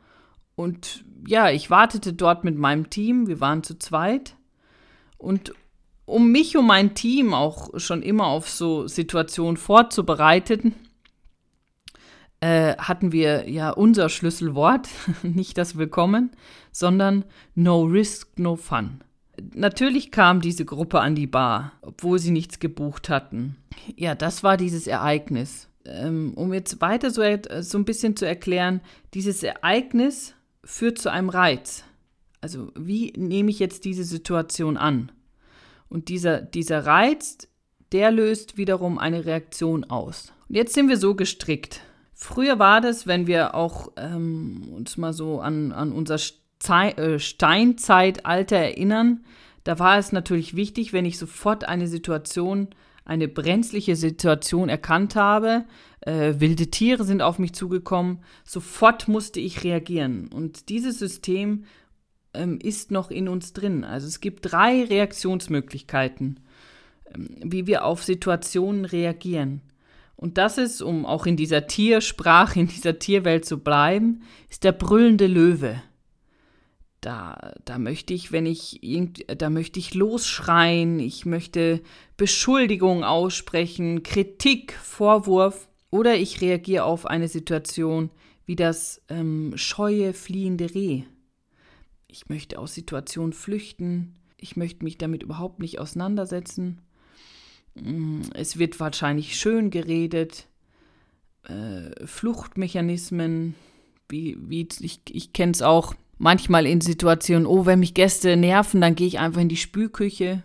und 0.56 1.06
ja, 1.28 1.50
ich 1.50 1.70
wartete 1.70 2.14
dort 2.14 2.44
mit 2.44 2.58
meinem 2.58 2.90
Team, 2.90 3.28
wir 3.28 3.40
waren 3.40 3.62
zu 3.62 3.78
zweit. 3.78 4.36
Und 5.18 5.54
um 6.06 6.32
mich 6.32 6.58
und 6.58 6.66
mein 6.66 6.96
Team 6.96 7.34
auch 7.34 7.80
schon 7.80 8.02
immer 8.02 8.28
auf 8.28 8.50
so 8.50 8.88
Situationen 8.88 9.58
vorzubereiten, 9.58 10.76
äh, 12.46 12.78
hatten 12.78 13.12
wir 13.12 13.50
ja 13.50 13.72
unser 13.72 14.08
Schlüsselwort, 14.08 14.88
nicht 15.24 15.58
das 15.58 15.78
Willkommen, 15.78 16.30
sondern 16.72 17.26
No 17.56 17.82
Risk, 17.84 18.38
No 18.38 18.56
Fun. 18.56 19.02
Natürlich 19.56 20.12
kam 20.12 20.42
diese 20.42 20.64
Gruppe 20.64 21.00
an 21.00 21.16
die 21.16 21.26
Bar, 21.26 21.72
obwohl 21.82 22.20
sie 22.20 22.30
nichts 22.30 22.60
gebucht 22.60 23.10
hatten. 23.10 23.56
Ja, 23.96 24.14
das 24.14 24.44
war 24.44 24.58
dieses 24.58 24.86
Ereignis. 24.86 25.70
Ähm, 25.86 26.34
um 26.36 26.54
jetzt 26.54 26.82
weiter 26.82 27.10
so, 27.10 27.24
so 27.62 27.78
ein 27.80 27.86
bisschen 27.86 28.16
zu 28.16 28.28
erklären, 28.28 28.82
dieses 29.16 29.42
Ereignis 29.42 30.36
führt 30.64 31.00
zu 31.00 31.12
einem 31.12 31.30
Reiz. 31.30 31.84
Also 32.42 32.72
wie 32.78 33.12
nehme 33.18 33.50
ich 33.50 33.58
jetzt 33.58 33.86
diese 33.86 34.04
Situation 34.04 34.78
an? 34.78 35.12
Und 35.90 36.10
dieser, 36.10 36.42
dieser 36.42 36.86
Reiz, 36.86 37.48
der 37.92 38.12
löst 38.12 38.56
wiederum 38.58 39.00
eine 39.00 39.26
Reaktion 39.26 39.84
aus. 39.86 40.32
Und 40.48 40.56
jetzt 40.56 40.76
sind 40.76 40.90
wir 40.90 40.98
so 40.98 41.16
gestrickt. 41.16 41.82
Früher 42.18 42.60
war 42.60 42.80
das, 42.80 43.08
wenn 43.08 43.28
wir 43.28 43.56
auch 43.56 43.92
ähm, 43.98 44.70
uns 44.74 44.96
mal 44.96 45.12
so 45.12 45.42
an, 45.42 45.74
an 45.74 45.92
unser 45.92 46.16
äh, 46.16 47.20
Steinzeitalter 47.20 48.56
erinnern, 48.56 49.26
da 49.66 49.80
war 49.80 49.98
es 49.98 50.14
natürlich 50.14 50.56
wichtig, 50.56 50.94
wenn 50.94 51.04
ich 51.04 51.18
sofort 51.18 51.66
eine 51.68 51.88
Situation, 51.88 52.70
eine 53.04 53.28
brenzliche 53.28 53.98
Situation 53.98 54.70
erkannt 54.70 55.18
habe, 55.18 55.66
äh, 56.02 56.36
wilde 56.38 56.72
Tiere 56.72 57.04
sind 57.04 57.22
auf 57.22 57.38
mich 57.38 57.54
zugekommen, 57.54 58.20
sofort 58.46 59.10
musste 59.10 59.42
ich 59.42 59.66
reagieren. 59.66 60.30
Und 60.34 60.70
dieses 60.70 61.00
System 61.00 61.66
ähm, 62.34 62.60
ist 62.64 62.92
noch 62.92 63.12
in 63.12 63.28
uns 63.28 63.52
drin. 63.52 63.84
Also 63.84 64.08
es 64.08 64.22
gibt 64.22 64.52
drei 64.52 64.86
Reaktionsmöglichkeiten, 64.86 66.40
ähm, 67.14 67.28
wie 67.44 67.68
wir 67.68 67.84
auf 67.84 68.04
Situationen 68.04 68.86
reagieren. 68.86 69.62
Und 70.16 70.38
das 70.38 70.58
ist, 70.58 70.82
um 70.82 71.06
auch 71.06 71.26
in 71.26 71.38
dieser 71.38 71.68
Tiersprache, 71.68 72.60
in 72.60 72.68
dieser 72.68 73.00
Tierwelt 73.00 73.46
zu 73.46 73.60
bleiben, 73.60 74.22
ist 74.50 74.64
der 74.64 74.72
brüllende 74.72 75.28
Löwe. 75.28 75.82
Da, 77.02 77.54
da 77.66 77.78
möchte 77.78 78.14
ich, 78.14 78.32
wenn 78.32 78.48
ich 78.48 78.80
da 79.28 79.50
möchte 79.50 79.78
ich 79.78 79.94
losschreien, 79.94 81.00
ich 81.00 81.26
möchte 81.26 81.82
Beschuldigungen 82.18 83.04
aussprechen, 83.04 84.02
Kritik, 84.02 84.74
Vorwurf 84.74 85.70
oder 85.92 86.16
ich 86.16 86.42
reagiere 86.42 86.86
auf 86.86 87.06
eine 87.06 87.28
Situation 87.28 88.10
wie 88.46 88.56
das 88.56 89.02
ähm, 89.10 89.54
scheue, 89.56 90.14
fliehende 90.14 90.74
Reh. 90.74 91.04
Ich 92.08 92.30
möchte 92.30 92.60
aus 92.60 92.74
Situationen 92.74 93.34
flüchten, 93.34 94.16
ich 94.38 94.56
möchte 94.56 94.84
mich 94.84 94.98
damit 94.98 95.24
überhaupt 95.24 95.60
nicht 95.60 95.80
auseinandersetzen. 95.80 96.82
Mm, 97.76 98.22
es 98.34 98.58
wird 98.58 98.80
wahrscheinlich 98.80 99.38
schön 99.38 99.70
geredet, 99.70 100.48
äh, 101.44 102.06
Fluchtmechanismen, 102.06 103.56
wie, 104.10 104.38
wie 104.40 104.68
ich, 104.80 105.02
ich 105.10 105.34
kenne 105.34 105.52
es 105.52 105.62
auch 105.62 105.94
manchmal 106.18 106.66
in 106.66 106.82
Situationen, 106.82 107.46
oh, 107.46 107.66
wenn 107.66 107.80
mich 107.80 107.94
Gäste 107.94 108.36
nerven, 108.38 108.82
dann 108.82 108.96
gehe 108.96 109.08
ich 109.08 109.20
einfach 109.20 109.42
in 109.42 109.50
die 109.50 109.58
Spülküche. 109.58 110.44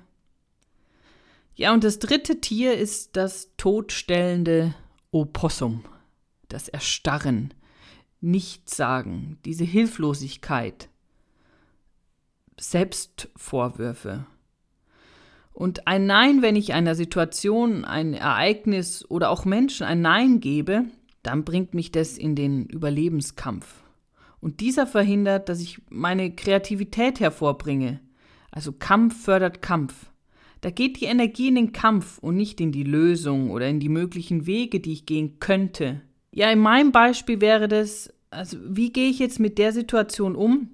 Ja, 1.55 1.73
und 1.73 1.85
das 1.85 1.99
dritte 1.99 2.41
Tier 2.41 2.77
ist 2.77 3.17
das 3.17 3.51
todstellende 3.57 4.75
Opossum, 5.11 5.85
das 6.49 6.69
Erstarren, 6.69 7.53
Nichtsagen, 8.21 9.39
diese 9.45 9.65
Hilflosigkeit, 9.65 10.89
Selbstvorwürfe. 12.59 14.27
Und 15.61 15.87
ein 15.87 16.07
Nein, 16.07 16.41
wenn 16.41 16.57
ich 16.57 16.73
einer 16.73 16.95
Situation, 16.95 17.85
ein 17.85 18.15
Ereignis 18.15 19.05
oder 19.11 19.29
auch 19.29 19.45
Menschen 19.45 19.85
ein 19.85 20.01
Nein 20.01 20.41
gebe, 20.41 20.87
dann 21.23 21.45
bringt 21.45 21.75
mich 21.75 21.93
das 21.93 22.17
in 22.17 22.35
den 22.35 22.65
Überlebenskampf. 22.65 23.67
Und 24.41 24.61
dieser 24.61 24.87
verhindert, 24.87 25.51
dass 25.51 25.61
ich 25.61 25.83
meine 25.91 26.35
Kreativität 26.35 27.21
hervorbringe. 27.21 28.01
Also 28.51 28.73
Kampf 28.73 29.25
fördert 29.25 29.61
Kampf. 29.61 30.07
Da 30.63 30.71
geht 30.71 30.99
die 30.99 31.05
Energie 31.05 31.49
in 31.49 31.57
den 31.57 31.73
Kampf 31.73 32.17
und 32.21 32.37
nicht 32.37 32.59
in 32.63 32.73
die 32.73 32.83
Lösung 32.83 33.51
oder 33.51 33.69
in 33.69 33.81
die 33.81 33.91
möglichen 33.91 34.47
Wege, 34.47 34.81
die 34.81 34.95
ich 34.95 35.05
gehen 35.05 35.41
könnte. 35.41 36.01
Ja, 36.33 36.51
in 36.51 36.61
meinem 36.61 36.91
Beispiel 36.91 37.43
wäre 37.43 37.69
das, 37.69 38.11
also 38.31 38.57
wie 38.65 38.95
gehe 38.95 39.11
ich 39.11 39.19
jetzt 39.19 39.39
mit 39.39 39.59
der 39.59 39.75
Situation 39.75 40.37
um? 40.37 40.71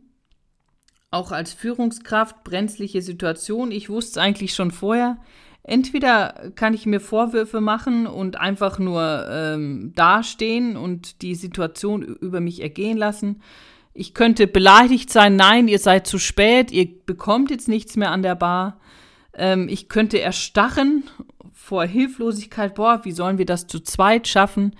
Auch 1.10 1.32
als 1.32 1.52
Führungskraft, 1.52 2.44
brenzliche 2.44 3.02
Situation. 3.02 3.70
Ich 3.70 3.88
wusste 3.88 4.12
es 4.12 4.18
eigentlich 4.18 4.54
schon 4.54 4.70
vorher. 4.70 5.18
Entweder 5.62 6.52
kann 6.54 6.74
ich 6.74 6.86
mir 6.86 7.00
Vorwürfe 7.00 7.60
machen 7.60 8.06
und 8.06 8.36
einfach 8.36 8.78
nur 8.78 9.26
ähm, 9.28 9.92
dastehen 9.96 10.76
und 10.76 11.22
die 11.22 11.34
Situation 11.34 12.02
über 12.02 12.40
mich 12.40 12.62
ergehen 12.62 12.96
lassen. 12.96 13.42
Ich 13.92 14.14
könnte 14.14 14.46
beleidigt 14.46 15.10
sein, 15.10 15.36
nein, 15.36 15.68
ihr 15.68 15.78
seid 15.78 16.06
zu 16.06 16.18
spät, 16.18 16.70
ihr 16.70 16.86
bekommt 17.06 17.50
jetzt 17.50 17.66
nichts 17.66 17.96
mehr 17.96 18.10
an 18.10 18.22
der 18.22 18.36
Bar. 18.36 18.78
Ähm, 19.34 19.68
ich 19.68 19.88
könnte 19.88 20.20
erstarren 20.20 21.04
vor 21.52 21.84
Hilflosigkeit, 21.84 22.74
boah, 22.74 23.00
wie 23.04 23.12
sollen 23.12 23.38
wir 23.38 23.46
das 23.46 23.66
zu 23.66 23.80
zweit 23.80 24.28
schaffen, 24.28 24.76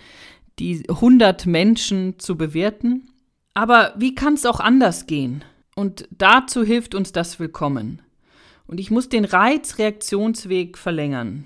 die 0.58 0.84
100 0.88 1.46
Menschen 1.46 2.18
zu 2.18 2.36
bewerten? 2.36 3.10
Aber 3.54 3.94
wie 3.96 4.14
kann 4.14 4.34
es 4.34 4.46
auch 4.46 4.60
anders 4.60 5.06
gehen? 5.06 5.42
Und 5.78 6.08
dazu 6.10 6.64
hilft 6.64 6.94
uns 6.94 7.12
das 7.12 7.38
Willkommen. 7.38 8.00
Und 8.66 8.80
ich 8.80 8.90
muss 8.90 9.10
den 9.10 9.26
Reizreaktionsweg 9.26 10.78
verlängern. 10.78 11.44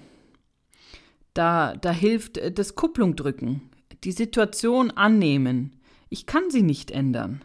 Da, 1.35 1.75
da 1.75 1.91
hilft 1.91 2.39
äh, 2.39 2.53
das 2.53 2.77
Kupplung 2.77 3.17
drücken, 3.17 3.71
die 4.05 4.13
Situation 4.13 4.93
annehmen. 4.93 5.77
Ich 6.11 6.27
kann 6.27 6.49
sie 6.49 6.63
nicht 6.63 6.93
ändern. 6.93 7.43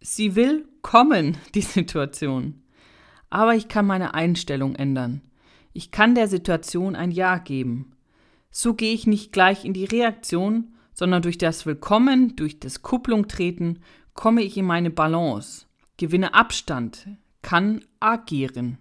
Sie 0.00 0.34
will 0.34 0.66
kommen, 0.80 1.36
die 1.54 1.60
Situation. 1.60 2.62
Aber 3.28 3.54
ich 3.54 3.68
kann 3.68 3.86
meine 3.86 4.14
Einstellung 4.14 4.74
ändern. 4.74 5.20
Ich 5.74 5.90
kann 5.90 6.14
der 6.14 6.28
Situation 6.28 6.96
ein 6.96 7.10
Ja 7.10 7.36
geben. 7.36 7.92
So 8.50 8.72
gehe 8.72 8.94
ich 8.94 9.06
nicht 9.06 9.32
gleich 9.32 9.66
in 9.66 9.74
die 9.74 9.84
Reaktion, 9.84 10.72
sondern 10.94 11.20
durch 11.20 11.36
das 11.36 11.66
Willkommen, 11.66 12.36
durch 12.36 12.58
das 12.58 12.80
Kupplung 12.80 13.28
treten, 13.28 13.80
komme 14.14 14.42
ich 14.42 14.56
in 14.56 14.66
meine 14.66 14.90
Balance, 14.90 15.66
gewinne 15.96 16.34
Abstand, 16.34 17.06
kann 17.42 17.84
agieren. 18.00 18.78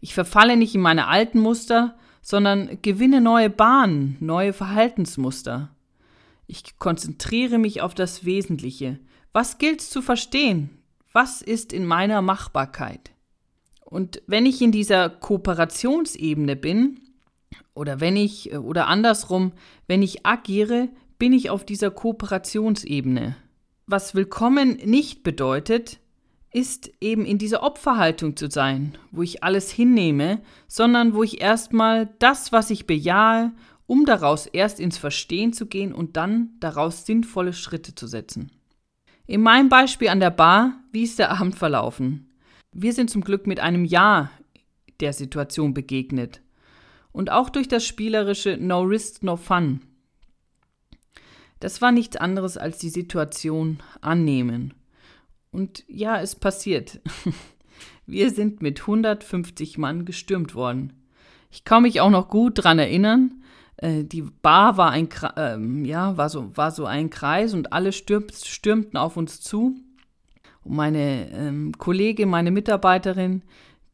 Ich 0.00 0.14
verfalle 0.14 0.56
nicht 0.56 0.74
in 0.74 0.80
meine 0.80 1.08
alten 1.08 1.40
Muster, 1.40 1.96
sondern 2.22 2.80
gewinne 2.82 3.20
neue 3.20 3.50
Bahnen, 3.50 4.16
neue 4.20 4.52
Verhaltensmuster. 4.52 5.74
Ich 6.46 6.78
konzentriere 6.78 7.58
mich 7.58 7.82
auf 7.82 7.94
das 7.94 8.24
Wesentliche. 8.24 8.98
Was 9.32 9.58
gilt's 9.58 9.90
zu 9.90 10.02
verstehen? 10.02 10.70
Was 11.12 11.42
ist 11.42 11.72
in 11.72 11.84
meiner 11.84 12.22
Machbarkeit? 12.22 13.12
Und 13.84 14.22
wenn 14.26 14.46
ich 14.46 14.60
in 14.60 14.72
dieser 14.72 15.08
Kooperationsebene 15.08 16.56
bin, 16.56 17.00
oder 17.74 18.00
wenn 18.00 18.16
ich, 18.16 18.52
oder 18.54 18.86
andersrum, 18.86 19.52
wenn 19.86 20.02
ich 20.02 20.26
agiere, 20.26 20.88
bin 21.18 21.32
ich 21.32 21.50
auf 21.50 21.64
dieser 21.64 21.90
Kooperationsebene. 21.90 23.36
Was 23.90 24.14
willkommen 24.14 24.76
nicht 24.84 25.22
bedeutet, 25.22 25.98
ist 26.52 26.90
eben 27.00 27.24
in 27.24 27.38
dieser 27.38 27.62
Opferhaltung 27.62 28.36
zu 28.36 28.50
sein, 28.50 28.98
wo 29.12 29.22
ich 29.22 29.42
alles 29.42 29.70
hinnehme, 29.70 30.42
sondern 30.66 31.14
wo 31.14 31.22
ich 31.22 31.40
erstmal 31.40 32.10
das, 32.18 32.52
was 32.52 32.68
ich 32.68 32.86
bejahe, 32.86 33.50
um 33.86 34.04
daraus 34.04 34.44
erst 34.44 34.78
ins 34.78 34.98
Verstehen 34.98 35.54
zu 35.54 35.64
gehen 35.64 35.94
und 35.94 36.18
dann 36.18 36.50
daraus 36.60 37.06
sinnvolle 37.06 37.54
Schritte 37.54 37.94
zu 37.94 38.06
setzen. 38.06 38.52
In 39.26 39.40
meinem 39.40 39.70
Beispiel 39.70 40.08
an 40.08 40.20
der 40.20 40.32
Bar, 40.32 40.74
wie 40.92 41.04
ist 41.04 41.18
der 41.18 41.30
Abend 41.30 41.54
verlaufen? 41.54 42.28
Wir 42.74 42.92
sind 42.92 43.08
zum 43.08 43.22
Glück 43.22 43.46
mit 43.46 43.58
einem 43.58 43.86
Ja 43.86 44.30
der 45.00 45.14
Situation 45.14 45.72
begegnet. 45.72 46.42
Und 47.10 47.32
auch 47.32 47.48
durch 47.48 47.68
das 47.68 47.86
spielerische 47.86 48.58
No 48.60 48.82
Risk, 48.82 49.22
No 49.22 49.36
Fun. 49.36 49.80
Das 51.60 51.82
war 51.82 51.92
nichts 51.92 52.16
anderes 52.16 52.56
als 52.56 52.78
die 52.78 52.90
Situation 52.90 53.78
annehmen 54.00 54.74
und 55.50 55.84
ja, 55.88 56.20
es 56.20 56.34
passiert. 56.34 57.00
Wir 58.06 58.30
sind 58.30 58.62
mit 58.62 58.80
150 58.80 59.78
Mann 59.78 60.04
gestürmt 60.04 60.54
worden. 60.54 60.92
Ich 61.50 61.64
kann 61.64 61.82
mich 61.82 62.00
auch 62.00 62.10
noch 62.10 62.28
gut 62.28 62.58
daran 62.58 62.78
erinnern. 62.78 63.42
Äh, 63.76 64.04
die 64.04 64.22
Bar 64.22 64.76
war 64.76 64.90
ein, 64.90 65.08
ähm, 65.36 65.84
ja, 65.84 66.16
war 66.16 66.28
so, 66.28 66.56
war 66.56 66.70
so 66.70 66.84
ein 66.84 67.10
Kreis 67.10 67.54
und 67.54 67.72
alle 67.72 67.92
stürmt, 67.92 68.34
stürmten 68.34 68.96
auf 68.96 69.16
uns 69.16 69.40
zu. 69.40 69.76
Und 70.64 70.76
meine 70.76 71.30
ähm, 71.32 71.72
Kollegin, 71.76 72.28
meine 72.28 72.50
Mitarbeiterin, 72.50 73.42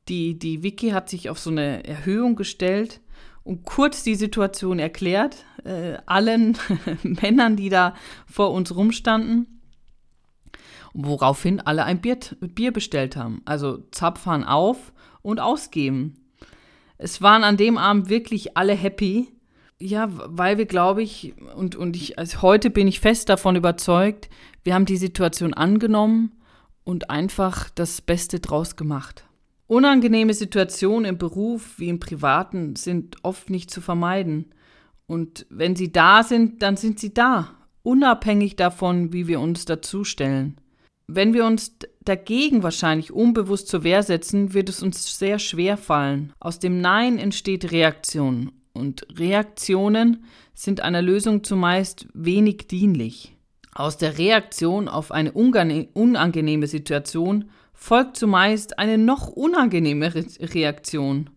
die, 0.09 0.39
die 0.39 0.63
Vicky 0.63 0.91
hat 0.91 1.09
sich 1.09 1.31
auf 1.31 1.39
so 1.39 1.51
eine 1.51 1.85
Erhöhung 1.85 2.37
gestellt 2.37 3.01
und 3.45 3.65
kurz 3.65 4.03
die 4.03 4.15
Situation 4.17 4.79
erklärt, 4.79 5.45
äh, 5.65 5.99
allen 6.07 6.59
Männern, 7.03 7.57
die 7.57 7.69
da 7.69 7.95
vor 8.27 8.53
uns 8.53 8.75
rumstanden 8.75 9.55
woraufhin 10.95 11.61
alle 11.61 11.85
ein 11.85 12.01
Bier, 12.01 12.19
Bier 12.41 12.73
bestellt 12.73 13.17
haben. 13.17 13.43
Also 13.45 13.79
Zapfhahn 13.91 14.45
auf 14.45 14.93
und 15.23 15.41
ausgeben. 15.41 16.15
Es 16.97 17.21
waren 17.21 17.45
an 17.45 17.57
dem 17.57 17.77
Abend 17.77 18.09
wirklich 18.09 18.57
alle 18.57 18.73
happy. 18.73 19.29
Ja, 19.81 20.09
weil 20.11 20.57
wir, 20.57 20.67
glaube 20.67 21.03
ich, 21.03 21.35
und, 21.57 21.75
und 21.75 21.97
ich, 21.97 22.17
also 22.17 22.43
heute 22.43 22.71
bin 22.71 22.87
ich 22.87 23.01
fest 23.01 23.29
davon 23.29 23.57
überzeugt, 23.57 24.31
wir 24.63 24.73
haben 24.73 24.87
die 24.87 24.97
Situation 24.97 25.53
angenommen 25.53 26.33
und 26.85 27.11
einfach 27.11 27.69
das 27.71 28.01
Beste 28.01 28.39
draus 28.39 28.77
gemacht. 28.77 29.25
Unangenehme 29.67 30.35
Situationen 30.35 31.07
im 31.07 31.19
Beruf 31.19 31.79
wie 31.79 31.89
im 31.89 31.99
Privaten 31.99 32.77
sind 32.77 33.17
oft 33.23 33.49
nicht 33.49 33.71
zu 33.71 33.81
vermeiden. 33.81 34.55
Und 35.07 35.47
wenn 35.49 35.75
sie 35.75 35.91
da 35.91 36.23
sind, 36.23 36.63
dann 36.63 36.77
sind 36.77 37.01
sie 37.01 37.15
da, 37.15 37.51
unabhängig 37.83 38.57
davon, 38.57 39.13
wie 39.13 39.27
wir 39.27 39.41
uns 39.41 39.65
dazustellen. 39.65 40.59
Wenn 41.07 41.35
wir 41.35 41.45
uns 41.45 41.77
dagegen 42.03 42.63
wahrscheinlich 42.63 43.13
unbewusst 43.13 43.69
zur 43.69 43.85
Wehr 43.85 44.03
setzen, 44.03 44.55
wird 44.55 44.69
es 44.69 44.83
uns 44.83 45.19
sehr 45.19 45.39
schwer 45.39 45.77
fallen. 45.77 46.33
Aus 46.41 46.59
dem 46.59 46.81
Nein 46.81 47.19
entsteht 47.19 47.73
Reaktion. 47.73 48.53
Und 48.73 49.07
Reaktionen 49.19 50.25
sind 50.55 50.81
einer 50.81 51.03
Lösung 51.03 51.45
zumeist 51.45 52.07
wenig 52.13 52.67
dienlich. 52.69 53.37
Aus 53.73 53.99
der 53.99 54.19
Reaktion 54.19 54.89
auf 54.89 55.11
eine 55.11 55.33
unangenehme 55.33 56.67
Situation 56.67 57.51
folgt 57.85 58.17
zumeist 58.17 58.79
eine 58.79 58.97
noch 58.97 59.29
unangenehmere 59.29 60.25
Reaktion. 60.41 61.29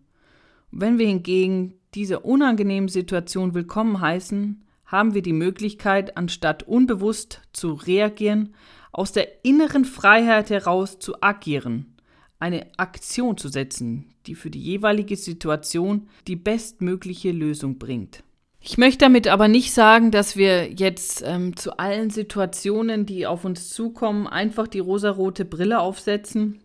Wenn 0.70 0.98
wir 0.98 1.06
hingegen 1.06 1.74
diese 1.94 2.20
unangenehme 2.20 2.88
Situation 2.88 3.52
willkommen 3.52 4.00
heißen, 4.00 4.64
haben 4.86 5.12
wir 5.12 5.20
die 5.20 5.34
Möglichkeit, 5.34 6.16
anstatt 6.16 6.62
unbewusst 6.62 7.42
zu 7.52 7.74
reagieren, 7.74 8.54
aus 8.92 9.12
der 9.12 9.44
inneren 9.44 9.84
Freiheit 9.84 10.48
heraus 10.48 10.98
zu 10.98 11.20
agieren, 11.20 11.98
eine 12.38 12.66
Aktion 12.78 13.36
zu 13.36 13.48
setzen, 13.48 14.14
die 14.24 14.34
für 14.34 14.48
die 14.48 14.62
jeweilige 14.62 15.16
Situation 15.16 16.08
die 16.28 16.36
bestmögliche 16.36 17.30
Lösung 17.30 17.78
bringt. 17.78 18.24
Ich 18.60 18.76
möchte 18.76 18.98
damit 18.98 19.28
aber 19.28 19.48
nicht 19.48 19.72
sagen, 19.72 20.10
dass 20.10 20.36
wir 20.36 20.72
jetzt 20.72 21.22
ähm, 21.24 21.56
zu 21.56 21.78
allen 21.78 22.10
Situationen, 22.10 23.06
die 23.06 23.26
auf 23.26 23.44
uns 23.44 23.70
zukommen, 23.70 24.26
einfach 24.26 24.66
die 24.66 24.80
rosarote 24.80 25.44
Brille 25.44 25.80
aufsetzen 25.80 26.60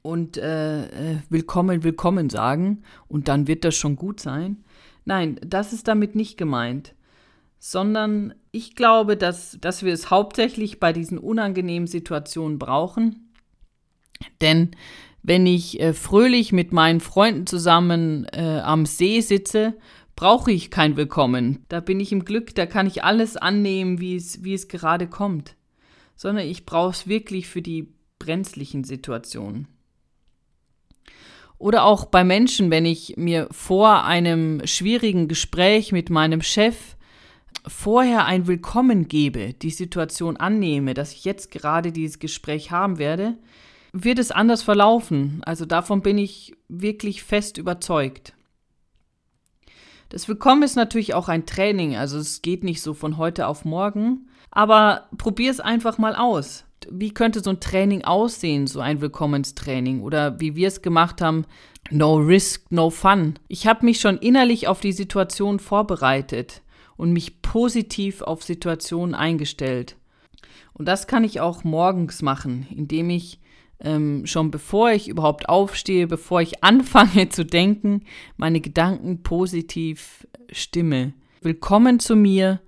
und 0.00 0.36
äh, 0.36 0.84
äh, 0.84 1.16
willkommen, 1.28 1.84
willkommen 1.84 2.30
sagen 2.30 2.82
und 3.08 3.28
dann 3.28 3.46
wird 3.46 3.64
das 3.64 3.74
schon 3.74 3.96
gut 3.96 4.20
sein. 4.20 4.64
Nein, 5.04 5.38
das 5.46 5.74
ist 5.74 5.86
damit 5.86 6.14
nicht 6.14 6.38
gemeint, 6.38 6.94
sondern 7.58 8.34
ich 8.50 8.74
glaube, 8.74 9.18
dass, 9.18 9.58
dass 9.60 9.82
wir 9.82 9.92
es 9.92 10.10
hauptsächlich 10.10 10.80
bei 10.80 10.94
diesen 10.94 11.18
unangenehmen 11.18 11.86
Situationen 11.86 12.58
brauchen. 12.58 13.32
Denn 14.40 14.70
wenn 15.22 15.46
ich 15.46 15.80
äh, 15.80 15.92
fröhlich 15.92 16.52
mit 16.52 16.72
meinen 16.72 17.00
Freunden 17.00 17.46
zusammen 17.46 18.26
äh, 18.32 18.60
am 18.60 18.86
See 18.86 19.20
sitze 19.20 19.74
brauche 20.16 20.52
ich 20.52 20.70
kein 20.70 20.96
Willkommen. 20.96 21.64
Da 21.68 21.80
bin 21.80 22.00
ich 22.00 22.12
im 22.12 22.24
Glück, 22.24 22.54
da 22.54 22.66
kann 22.66 22.86
ich 22.86 23.04
alles 23.04 23.36
annehmen, 23.36 24.00
wie 24.00 24.16
es, 24.16 24.44
wie 24.44 24.54
es 24.54 24.68
gerade 24.68 25.06
kommt. 25.06 25.56
Sondern 26.16 26.46
ich 26.46 26.64
brauche 26.64 26.90
es 26.90 27.08
wirklich 27.08 27.48
für 27.48 27.62
die 27.62 27.92
brenzlichen 28.18 28.84
Situationen. 28.84 29.68
Oder 31.58 31.84
auch 31.84 32.06
bei 32.06 32.24
Menschen, 32.24 32.70
wenn 32.70 32.84
ich 32.84 33.16
mir 33.16 33.48
vor 33.50 34.04
einem 34.04 34.66
schwierigen 34.66 35.28
Gespräch 35.28 35.92
mit 35.92 36.10
meinem 36.10 36.42
Chef 36.42 36.96
vorher 37.66 38.26
ein 38.26 38.46
Willkommen 38.46 39.08
gebe, 39.08 39.54
die 39.54 39.70
Situation 39.70 40.36
annehme, 40.36 40.94
dass 40.94 41.12
ich 41.12 41.24
jetzt 41.24 41.50
gerade 41.50 41.92
dieses 41.92 42.18
Gespräch 42.18 42.70
haben 42.70 42.98
werde, 42.98 43.38
wird 43.92 44.18
es 44.18 44.30
anders 44.30 44.62
verlaufen. 44.62 45.40
Also 45.46 45.64
davon 45.64 46.02
bin 46.02 46.18
ich 46.18 46.54
wirklich 46.68 47.22
fest 47.22 47.56
überzeugt. 47.56 48.34
Das 50.14 50.28
Willkommen 50.28 50.62
ist 50.62 50.76
natürlich 50.76 51.12
auch 51.12 51.28
ein 51.28 51.44
Training, 51.44 51.96
also 51.96 52.18
es 52.18 52.40
geht 52.40 52.62
nicht 52.62 52.82
so 52.82 52.94
von 52.94 53.16
heute 53.16 53.48
auf 53.48 53.64
morgen, 53.64 54.28
aber 54.52 55.08
probier 55.18 55.50
es 55.50 55.58
einfach 55.58 55.98
mal 55.98 56.14
aus. 56.14 56.64
Wie 56.88 57.12
könnte 57.12 57.40
so 57.40 57.50
ein 57.50 57.58
Training 57.58 58.04
aussehen, 58.04 58.68
so 58.68 58.78
ein 58.78 59.00
Willkommenstraining 59.00 60.02
oder 60.02 60.38
wie 60.38 60.54
wir 60.54 60.68
es 60.68 60.82
gemacht 60.82 61.20
haben, 61.20 61.46
no 61.90 62.14
risk, 62.14 62.70
no 62.70 62.90
fun. 62.90 63.40
Ich 63.48 63.66
habe 63.66 63.84
mich 63.84 64.00
schon 64.00 64.16
innerlich 64.18 64.68
auf 64.68 64.78
die 64.78 64.92
Situation 64.92 65.58
vorbereitet 65.58 66.62
und 66.96 67.12
mich 67.12 67.42
positiv 67.42 68.22
auf 68.22 68.44
Situationen 68.44 69.16
eingestellt. 69.16 69.96
Und 70.74 70.86
das 70.86 71.08
kann 71.08 71.24
ich 71.24 71.40
auch 71.40 71.64
morgens 71.64 72.22
machen, 72.22 72.68
indem 72.70 73.10
ich 73.10 73.40
ähm, 73.80 74.26
schon 74.26 74.50
bevor 74.50 74.90
ich 74.90 75.08
überhaupt 75.08 75.48
aufstehe, 75.48 76.06
bevor 76.06 76.40
ich 76.40 76.62
anfange 76.64 77.28
zu 77.28 77.44
denken, 77.44 78.02
meine 78.36 78.60
Gedanken 78.60 79.22
positiv 79.22 80.26
stimme. 80.50 81.14
Willkommen 81.40 82.00
zu 82.00 82.16
mir, 82.16 82.60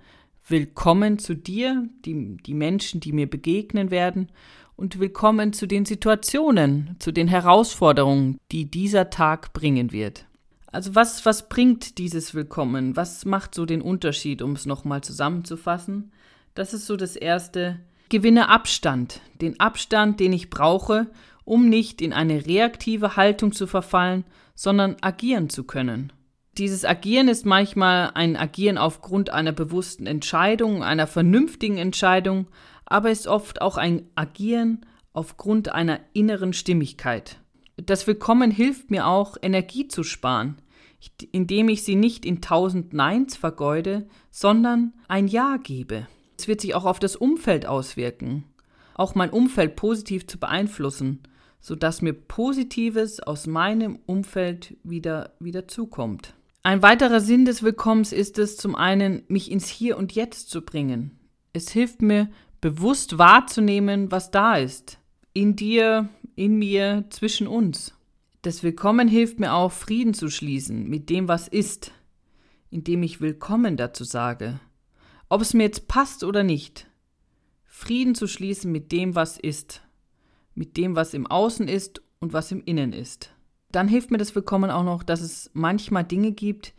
willkommen 0.46 1.18
zu 1.18 1.34
dir, 1.34 1.88
die, 2.04 2.36
die 2.36 2.54
Menschen, 2.54 3.00
die 3.00 3.12
mir 3.12 3.28
begegnen 3.28 3.90
werden 3.90 4.30
und 4.76 4.98
willkommen 4.98 5.52
zu 5.52 5.66
den 5.66 5.86
Situationen, 5.86 6.96
zu 6.98 7.12
den 7.12 7.28
Herausforderungen, 7.28 8.38
die 8.52 8.70
dieser 8.70 9.10
Tag 9.10 9.52
bringen 9.52 9.92
wird. 9.92 10.26
Also 10.66 10.94
was, 10.94 11.24
was 11.24 11.48
bringt 11.48 11.96
dieses 11.96 12.34
Willkommen? 12.34 12.96
Was 12.96 13.24
macht 13.24 13.54
so 13.54 13.64
den 13.64 13.80
Unterschied, 13.80 14.42
um 14.42 14.52
es 14.52 14.66
nochmal 14.66 15.00
zusammenzufassen? 15.00 16.12
Das 16.54 16.74
ist 16.74 16.86
so 16.86 16.96
das 16.96 17.16
Erste, 17.16 17.80
Gewinne 18.08 18.48
Abstand, 18.48 19.20
den 19.40 19.58
Abstand, 19.58 20.20
den 20.20 20.32
ich 20.32 20.48
brauche, 20.48 21.08
um 21.44 21.68
nicht 21.68 22.00
in 22.00 22.12
eine 22.12 22.46
reaktive 22.46 23.16
Haltung 23.16 23.50
zu 23.52 23.66
verfallen, 23.66 24.24
sondern 24.54 24.96
agieren 25.00 25.50
zu 25.50 25.64
können. 25.64 26.12
Dieses 26.56 26.84
Agieren 26.84 27.28
ist 27.28 27.44
manchmal 27.44 28.12
ein 28.14 28.36
Agieren 28.36 28.78
aufgrund 28.78 29.30
einer 29.30 29.52
bewussten 29.52 30.06
Entscheidung, 30.06 30.82
einer 30.82 31.06
vernünftigen 31.06 31.78
Entscheidung, 31.78 32.46
aber 32.84 33.10
ist 33.10 33.26
oft 33.26 33.60
auch 33.60 33.76
ein 33.76 34.08
Agieren 34.14 34.86
aufgrund 35.12 35.72
einer 35.72 35.98
inneren 36.12 36.52
Stimmigkeit. 36.52 37.40
Das 37.76 38.06
Willkommen 38.06 38.50
hilft 38.50 38.90
mir 38.90 39.06
auch, 39.06 39.36
Energie 39.42 39.88
zu 39.88 40.02
sparen, 40.02 40.62
indem 41.32 41.68
ich 41.68 41.82
sie 41.82 41.96
nicht 41.96 42.24
in 42.24 42.40
tausend 42.40 42.94
Neins 42.94 43.36
vergeude, 43.36 44.08
sondern 44.30 44.94
ein 45.08 45.26
Ja 45.26 45.58
gebe. 45.62 46.06
Es 46.38 46.48
wird 46.48 46.60
sich 46.60 46.74
auch 46.74 46.84
auf 46.84 46.98
das 46.98 47.16
Umfeld 47.16 47.66
auswirken, 47.66 48.44
auch 48.94 49.14
mein 49.14 49.30
Umfeld 49.30 49.76
positiv 49.76 50.26
zu 50.26 50.38
beeinflussen, 50.38 51.20
sodass 51.60 52.02
mir 52.02 52.12
Positives 52.12 53.20
aus 53.20 53.46
meinem 53.46 53.98
Umfeld 54.06 54.76
wieder, 54.84 55.32
wieder 55.40 55.66
zukommt. 55.66 56.34
Ein 56.62 56.82
weiterer 56.82 57.20
Sinn 57.20 57.44
des 57.44 57.62
Willkommens 57.62 58.12
ist 58.12 58.38
es, 58.38 58.56
zum 58.56 58.74
einen, 58.74 59.22
mich 59.28 59.50
ins 59.50 59.68
Hier 59.68 59.96
und 59.96 60.12
Jetzt 60.12 60.50
zu 60.50 60.62
bringen. 60.62 61.18
Es 61.52 61.70
hilft 61.70 62.02
mir, 62.02 62.28
bewusst 62.60 63.18
wahrzunehmen, 63.18 64.10
was 64.10 64.30
da 64.30 64.56
ist. 64.56 64.98
In 65.32 65.54
dir, 65.56 66.08
in 66.34 66.56
mir, 66.58 67.04
zwischen 67.10 67.46
uns. 67.46 67.94
Das 68.42 68.62
Willkommen 68.62 69.08
hilft 69.08 69.40
mir 69.40 69.54
auch, 69.54 69.72
Frieden 69.72 70.14
zu 70.14 70.28
schließen 70.28 70.88
mit 70.88 71.08
dem, 71.10 71.28
was 71.28 71.48
ist, 71.48 71.92
indem 72.70 73.02
ich 73.02 73.20
Willkommen 73.20 73.76
dazu 73.76 74.04
sage. 74.04 74.60
Ob 75.28 75.40
es 75.42 75.54
mir 75.54 75.64
jetzt 75.64 75.88
passt 75.88 76.22
oder 76.22 76.44
nicht. 76.44 76.86
Frieden 77.64 78.14
zu 78.14 78.28
schließen 78.28 78.70
mit 78.70 78.92
dem, 78.92 79.16
was 79.16 79.38
ist. 79.38 79.82
Mit 80.54 80.76
dem, 80.76 80.94
was 80.94 81.14
im 81.14 81.26
Außen 81.26 81.66
ist 81.66 82.00
und 82.20 82.32
was 82.32 82.52
im 82.52 82.62
Innen 82.64 82.92
ist. 82.92 83.32
Dann 83.72 83.88
hilft 83.88 84.12
mir 84.12 84.18
das 84.18 84.36
Willkommen 84.36 84.70
auch 84.70 84.84
noch, 84.84 85.02
dass 85.02 85.20
es 85.20 85.50
manchmal 85.52 86.04
Dinge 86.04 86.30
gibt, 86.30 86.74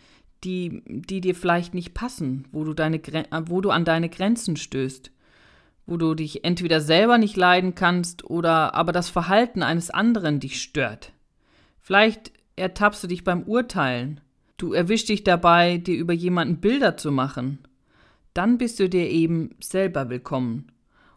die, 0.46 0.82
die 0.88 1.20
dir 1.20 1.36
vielleicht 1.36 1.74
nicht 1.74 1.94
passen, 1.94 2.48
wo 2.52 2.64
du, 2.64 2.74
deine, 2.74 3.02
wo 3.48 3.60
du 3.60 3.70
an 3.70 3.84
deine 3.84 4.08
Grenzen 4.08 4.56
stößt, 4.56 5.12
wo 5.86 5.98
du 5.98 6.16
dich 6.16 6.46
entweder 6.46 6.80
selber 6.80 7.18
nicht 7.18 7.36
leiden 7.36 7.76
kannst 7.76 8.24
oder 8.24 8.74
aber 8.76 8.94
das 8.94 9.10
Verhalten 9.10 9.62
eines 9.62 9.90
anderen 9.90 10.40
dich 10.40 10.62
stört. 10.62 11.12
Vielleicht 11.82 12.32
ertappst 12.56 13.04
du 13.04 13.08
dich 13.08 13.26
beim 13.26 13.44
Urteilen. 13.44 14.22
Du 14.56 14.72
erwischst 14.72 15.10
dich 15.10 15.26
dabei, 15.26 15.78
dir 15.78 15.98
über 15.98 16.14
jemanden 16.14 16.62
Bilder 16.62 16.96
zu 16.96 17.12
machen 17.12 17.60
dann 18.38 18.60
bist 18.60 18.80
du 18.80 18.88
dir 18.88 19.10
eben 19.10 19.56
selber 19.60 20.10
willkommen. 20.10 20.72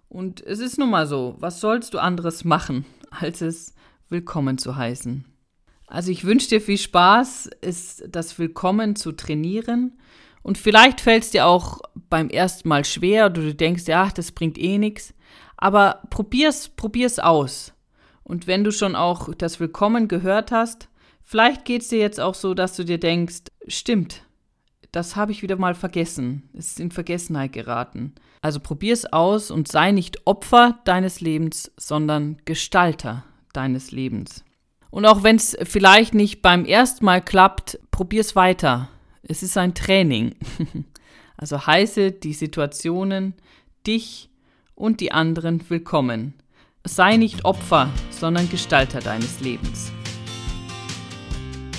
Und 0.09 0.41
es 0.41 0.59
ist 0.59 0.79
nun 0.79 0.91
mal 0.91 1.07
so, 1.07 1.37
was 1.39 1.61
sollst 1.61 1.93
du 1.93 1.99
anderes 1.99 2.45
machen, 2.45 2.87
als 3.11 3.43
es 3.43 3.75
willkommen 4.09 4.57
zu 4.57 4.77
heißen? 4.77 5.27
Also 5.87 6.11
ich 6.11 6.25
wünsche 6.25 6.49
dir 6.49 6.61
viel 6.63 6.79
Spaß, 6.79 7.51
es, 7.61 8.03
das 8.09 8.39
Willkommen 8.39 8.97
zu 8.97 9.13
trainieren. 9.13 9.99
Und 10.43 10.57
vielleicht 10.57 11.03
fällt 11.03 11.25
es 11.25 11.31
dir 11.31 11.47
auch 11.47 11.81
beim 12.09 12.31
ersten 12.31 12.69
Mal 12.69 12.87
schwer 12.87 13.27
oder 13.27 13.43
du 13.43 13.55
denkst, 13.55 13.87
ja, 13.87 14.09
das 14.09 14.33
bringt 14.33 14.57
eh 14.57 14.79
nichts. 14.79 15.13
Aber 15.59 16.01
probier's, 16.09 16.71
probier's 16.71 17.19
aus. 17.19 17.75
Und 18.23 18.47
wenn 18.47 18.65
du 18.65 18.73
schon 18.73 18.97
auch 18.97 19.35
das 19.35 19.61
Willkommen 19.61 20.09
gehört 20.09 20.53
hast, 20.53 20.89
vielleicht 21.23 21.67
geht 21.67 21.83
es 21.83 21.89
dir 21.89 21.99
jetzt 21.99 22.21
auch 22.21 22.35
so, 22.35 22.55
dass 22.55 22.77
du 22.77 22.85
dir 22.85 22.99
denkst, 22.99 23.43
stimmt, 23.67 24.23
das 24.93 25.17
habe 25.17 25.33
ich 25.33 25.43
wieder 25.43 25.57
mal 25.57 25.75
vergessen. 25.75 26.49
Es 26.53 26.69
ist 26.69 26.81
in 26.81 26.91
Vergessenheit 26.91 27.53
geraten. 27.53 28.15
Also 28.43 28.61
probier 28.61 28.93
es 28.93 29.13
aus 29.13 29.51
und 29.51 29.69
sei 29.69 29.93
nicht 29.93 30.27
Opfer 30.27 30.79
deines 30.85 31.21
Lebens, 31.21 31.71
sondern 31.77 32.39
Gestalter 32.45 33.25
deines 33.53 33.93
Lebens. 33.93 34.45
Und 34.91 35.07
auch 35.07 35.23
wenn 35.23 35.37
es 35.37 35.57
vielleicht 35.63 36.15
nicht 36.15 36.43
beim 36.43 36.65
ersten 36.65 37.05
Mal 37.05 37.23
klappt, 37.23 37.79
probier's 37.91 38.35
weiter. 38.35 38.89
Es 39.23 39.43
ist 39.43 39.57
ein 39.57 39.75
Training. 39.75 40.35
Also 41.41 41.67
heiße 41.67 42.13
die 42.13 42.35
Situationen, 42.35 43.33
dich 43.87 44.29
und 44.75 45.01
die 45.01 45.11
anderen 45.11 45.71
willkommen. 45.71 46.35
Sei 46.85 47.17
nicht 47.17 47.47
Opfer, 47.47 47.89
sondern 48.11 48.51
Gestalter 48.51 49.01
deines 49.01 49.41
Lebens. 49.41 49.91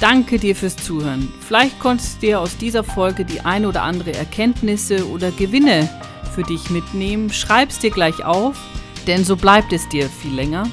Danke 0.01 0.39
dir 0.39 0.55
fürs 0.55 0.75
Zuhören. 0.77 1.31
Vielleicht 1.41 1.79
konntest 1.79 2.15
du 2.15 2.25
dir 2.25 2.41
aus 2.41 2.57
dieser 2.57 2.83
Folge 2.83 3.23
die 3.23 3.41
ein 3.41 3.67
oder 3.67 3.83
andere 3.83 4.13
Erkenntnisse 4.13 5.07
oder 5.07 5.29
Gewinne 5.29 5.87
für 6.33 6.41
dich 6.41 6.71
mitnehmen. 6.71 7.31
Schreib's 7.31 7.77
dir 7.77 7.91
gleich 7.91 8.25
auf, 8.25 8.57
denn 9.05 9.23
so 9.23 9.35
bleibt 9.35 9.71
es 9.73 9.87
dir 9.89 10.09
viel 10.09 10.33
länger. 10.33 10.67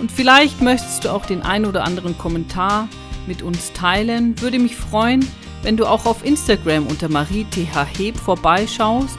Und 0.00 0.10
vielleicht 0.10 0.60
möchtest 0.62 1.04
du 1.04 1.10
auch 1.10 1.26
den 1.26 1.42
ein 1.42 1.64
oder 1.64 1.84
anderen 1.84 2.18
Kommentar 2.18 2.88
mit 3.28 3.40
uns 3.40 3.72
teilen. 3.72 4.40
Würde 4.40 4.58
mich 4.58 4.74
freuen, 4.74 5.24
wenn 5.62 5.76
du 5.76 5.86
auch 5.86 6.04
auf 6.04 6.24
Instagram 6.24 6.88
unter 6.88 7.08
mariethheb 7.08 8.16
vorbeischaust. 8.16 9.18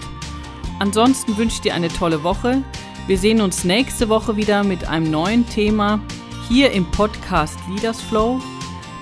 Ansonsten 0.80 1.38
wünsche 1.38 1.56
ich 1.56 1.62
dir 1.62 1.74
eine 1.74 1.88
tolle 1.88 2.24
Woche. 2.24 2.63
Wir 3.08 3.17
sehen 3.17 3.39
uns 3.39 3.63
nächste 3.63 4.10
Woche 4.10 4.36
wieder 4.36 4.65
mit 4.65 4.89
einem 4.89 5.10
neuen 5.10 5.48
Thema 5.48 6.02
hier 6.50 6.72
im 6.72 6.86
Podcast 6.91 7.58
Leaders 7.70 8.02
Flow. 8.02 8.41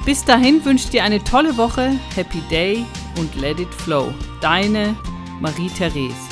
Bis 0.09 0.25
dahin 0.25 0.65
wünsche 0.65 0.85
ich 0.85 0.89
dir 0.89 1.03
eine 1.03 1.23
tolle 1.23 1.55
Woche, 1.55 1.91
Happy 2.15 2.41
Day 2.49 2.83
und 3.19 3.35
Let 3.35 3.59
It 3.59 3.71
Flow. 3.71 4.11
Deine 4.41 4.95
Marie-Therese. 5.39 6.28